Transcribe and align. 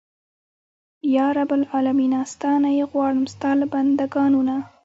یا 1.15 1.27
رب 1.37 1.51
العالمینه 1.59 2.19
ستا 2.31 2.51
نه 2.63 2.69
یې 2.77 2.85
غواړم 2.91 3.25
ستا 3.33 3.49
له 3.59 3.65
بنده 3.73 4.05
ګانو 4.13 4.41
نه. 4.47 4.57